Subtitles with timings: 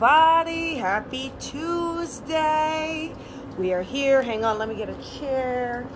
[0.00, 0.76] everybody.
[0.76, 3.12] Happy Tuesday.
[3.58, 4.22] We are here.
[4.22, 5.88] Hang on, let me get a chair.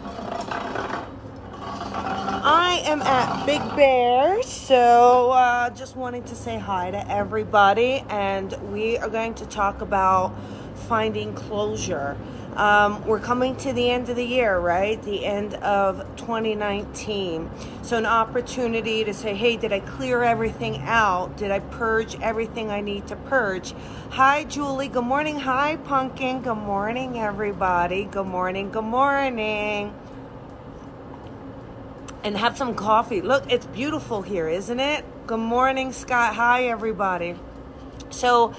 [1.54, 8.52] I am at Big Bear, so uh, just wanting to say hi to everybody, and
[8.72, 10.34] we are going to talk about
[10.74, 12.16] finding closure.
[12.56, 15.02] Um, we're coming to the end of the year, right?
[15.02, 17.50] The end of 2019.
[17.82, 21.38] So, an opportunity to say, hey, did I clear everything out?
[21.38, 23.74] Did I purge everything I need to purge?
[24.10, 24.88] Hi, Julie.
[24.88, 25.40] Good morning.
[25.40, 26.42] Hi, Pumpkin.
[26.42, 28.04] Good morning, everybody.
[28.04, 28.70] Good morning.
[28.70, 29.94] Good morning.
[32.22, 33.22] And have some coffee.
[33.22, 35.06] Look, it's beautiful here, isn't it?
[35.26, 36.34] Good morning, Scott.
[36.34, 37.34] Hi, everybody.
[38.10, 38.54] So,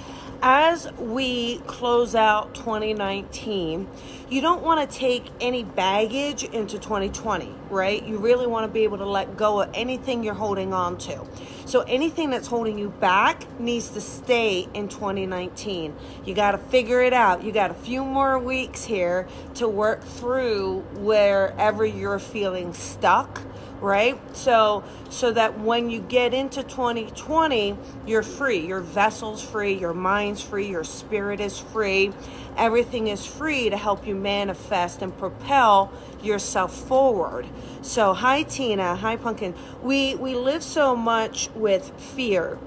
[0.45, 3.87] as we close out 2019,
[4.29, 8.03] you don't want to take any baggage into 2020, right?
[8.03, 11.25] You really want to be able to let go of anything you're holding on to.
[11.65, 15.95] So anything that's holding you back needs to stay in 2019.
[16.25, 17.45] You got to figure it out.
[17.45, 23.41] You got a few more weeks here to work through wherever you're feeling stuck
[23.83, 24.17] right?
[24.35, 28.65] So so that when you get into 2020, you're free.
[28.65, 32.13] Your vessel's free, your mind's free, your spirit is free.
[32.57, 37.45] Everything is free to help you manifest and propel yourself forward.
[37.81, 39.53] So, hi Tina, hi Pumpkin.
[39.81, 42.57] We we live so much with fear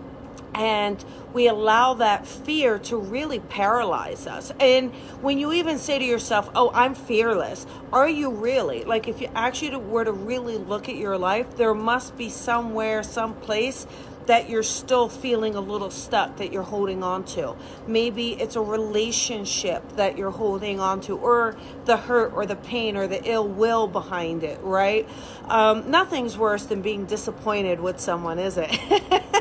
[0.54, 4.52] and we allow that fear to really paralyze us.
[4.58, 8.84] And when you even say to yourself, Oh, I'm fearless, are you really?
[8.84, 13.02] Like, if you actually were to really look at your life, there must be somewhere,
[13.02, 13.86] some place
[14.26, 17.56] that you're still feeling a little stuck that you're holding on to.
[17.86, 22.96] Maybe it's a relationship that you're holding on to, or the hurt, or the pain,
[22.96, 25.08] or the ill will behind it, right?
[25.48, 28.70] Um, nothing's worse than being disappointed with someone, is it?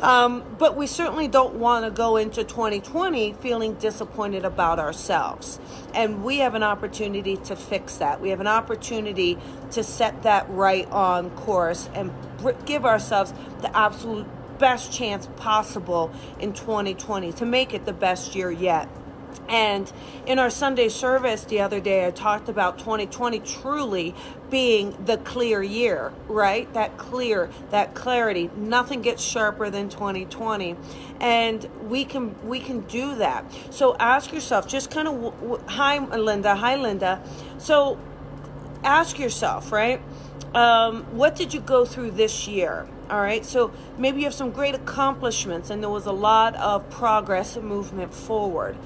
[0.00, 5.58] Um, but we certainly don't want to go into 2020 feeling disappointed about ourselves.
[5.94, 8.20] And we have an opportunity to fix that.
[8.20, 9.38] We have an opportunity
[9.70, 12.12] to set that right on course and
[12.66, 14.26] give ourselves the absolute
[14.58, 18.88] best chance possible in 2020 to make it the best year yet.
[19.48, 19.92] And
[20.26, 24.14] in our Sunday service the other day, I talked about 2020 truly
[24.50, 26.72] being the clear year, right?
[26.74, 28.50] That clear, that clarity.
[28.56, 30.76] Nothing gets sharper than 2020,
[31.20, 33.44] and we can we can do that.
[33.70, 37.22] So ask yourself, just kind of, hi Linda, hi Linda.
[37.58, 37.98] So
[38.82, 40.00] ask yourself, right?
[40.54, 42.88] Um, what did you go through this year?
[43.10, 46.90] All right, so maybe you have some great accomplishments, and there was a lot of
[46.90, 48.76] progress and movement forward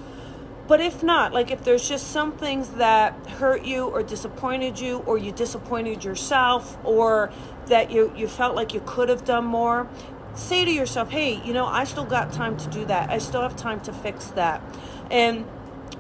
[0.70, 4.98] but if not, like if there's just some things that hurt you or disappointed you
[4.98, 7.32] or you disappointed yourself or
[7.66, 9.88] that you, you felt like you could have done more,
[10.36, 13.10] say to yourself, hey, you know, I still got time to do that.
[13.10, 14.62] I still have time to fix that.
[15.10, 15.44] And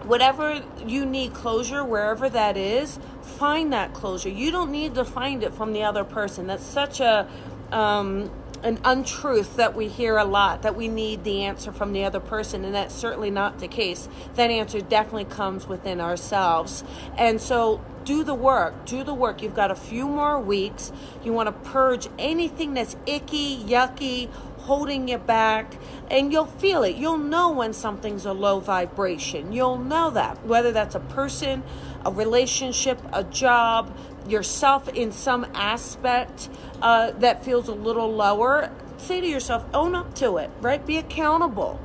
[0.04, 4.28] whatever you need closure, wherever that is, find that closure.
[4.28, 6.46] You don't need to find it from the other person.
[6.46, 7.26] That's such a
[7.72, 8.30] um,
[8.62, 12.20] an untruth that we hear a lot that we need the answer from the other
[12.20, 14.08] person and that's certainly not the case.
[14.34, 16.84] That answer definitely comes within ourselves.
[17.16, 19.42] And so do the work do the work.
[19.42, 20.92] You've got a few more weeks.
[21.22, 25.74] You want to purge anything that's icky yucky holding you back
[26.10, 26.96] and you'll feel it.
[26.96, 29.52] You'll know when something's a low vibration.
[29.52, 31.62] You'll know that whether that's a person
[32.04, 33.94] a relationship a job
[34.28, 36.48] yourself in some aspect
[36.82, 40.84] uh, that feels a little lower, say to yourself, own up to it, right?
[40.84, 41.80] Be accountable.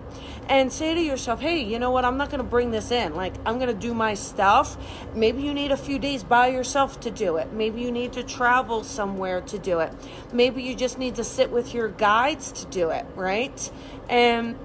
[0.47, 2.05] And say to yourself, hey, you know what?
[2.05, 3.15] I'm not going to bring this in.
[3.15, 4.77] Like, I'm going to do my stuff.
[5.15, 7.51] Maybe you need a few days by yourself to do it.
[7.51, 9.91] Maybe you need to travel somewhere to do it.
[10.31, 13.71] Maybe you just need to sit with your guides to do it, right?
[14.07, 14.55] And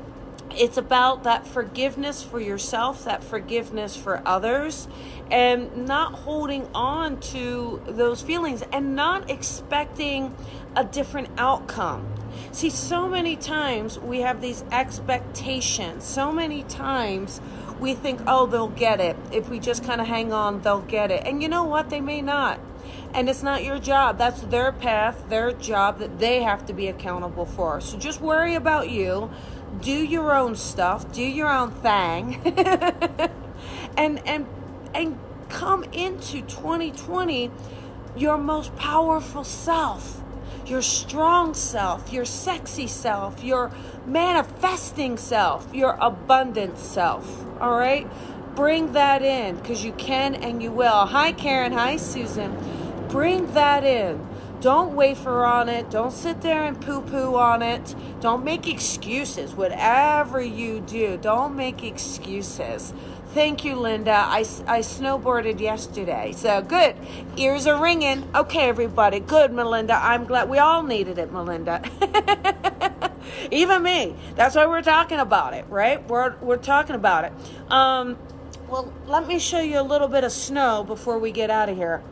[0.50, 4.88] it's about that forgiveness for yourself, that forgiveness for others,
[5.30, 10.34] and not holding on to those feelings and not expecting
[10.76, 12.06] a different outcome.
[12.52, 16.04] See, so many times we have these expectations.
[16.04, 17.40] So many times
[17.78, 19.16] we think, oh, they'll get it.
[19.32, 21.26] If we just kind of hang on, they'll get it.
[21.26, 21.90] And you know what?
[21.90, 22.60] They may not.
[23.12, 24.18] And it's not your job.
[24.18, 27.80] That's their path, their job that they have to be accountable for.
[27.80, 29.30] So just worry about you
[29.80, 32.40] do your own stuff, do your own thing,
[33.96, 34.46] and and
[34.94, 37.50] and come into 2020
[38.16, 40.22] your most powerful self,
[40.66, 43.70] your strong self, your sexy self, your
[44.06, 47.44] manifesting self, your abundant self.
[47.60, 48.06] All right?
[48.54, 51.06] Bring that in because you can and you will.
[51.06, 51.72] Hi, Karen.
[51.72, 52.56] Hi, Susan.
[53.08, 54.26] Bring that in
[54.60, 55.90] Don't wafer on it.
[55.90, 57.94] Don't sit there and poo poo on it.
[58.20, 59.54] Don't make excuses.
[59.54, 62.92] Whatever you do, don't make excuses.
[63.28, 64.10] Thank you, Linda.
[64.10, 66.32] I, I snowboarded yesterday.
[66.36, 66.96] So good.
[67.36, 68.28] Ears are ringing.
[68.34, 69.20] Okay, everybody.
[69.20, 69.94] Good, Melinda.
[69.94, 71.80] I'm glad we all needed it, Melinda.
[73.50, 74.16] Even me.
[74.34, 76.06] That's why we're talking about it, right?
[76.08, 77.32] We're, we're talking about it.
[77.70, 78.18] Um,
[78.68, 81.76] well, let me show you a little bit of snow before we get out of
[81.76, 82.02] here.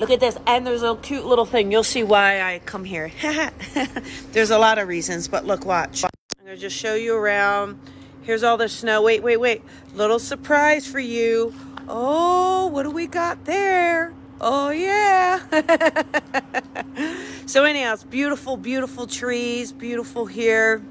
[0.00, 0.36] Look at this.
[0.46, 1.70] And there's a cute little thing.
[1.70, 3.12] You'll see why I come here.
[4.32, 6.04] there's a lot of reasons, but look, watch.
[6.04, 6.10] I'm
[6.44, 7.78] going to just show you around.
[8.22, 9.02] Here's all the snow.
[9.02, 9.62] Wait, wait, wait.
[9.94, 11.54] Little surprise for you.
[11.88, 14.14] Oh, what do we got there?
[14.40, 15.38] Oh, yeah.
[17.46, 20.82] so, anyhow, it's beautiful, beautiful trees, beautiful here.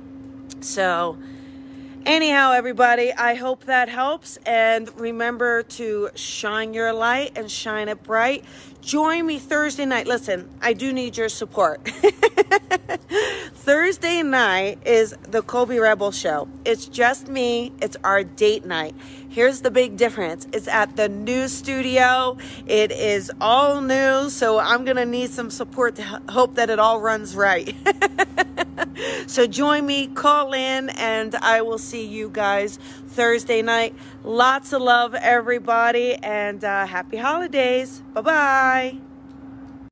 [0.61, 1.17] So,
[2.05, 4.37] anyhow, everybody, I hope that helps.
[4.45, 8.45] And remember to shine your light and shine it bright.
[8.81, 10.07] Join me Thursday night.
[10.07, 11.87] Listen, I do need your support.
[13.53, 16.47] Thursday night is the Colby Rebel show.
[16.65, 18.95] It's just me, it's our date night.
[19.29, 24.83] Here's the big difference it's at the new studio, it is all new, so I'm
[24.83, 27.75] going to need some support to hope that it all runs right.
[29.27, 32.77] so join me, call in, and I will see you guys
[33.07, 33.95] Thursday night.
[34.23, 38.01] Lots of love, everybody, and uh, happy holidays.
[38.13, 39.10] Bye bye.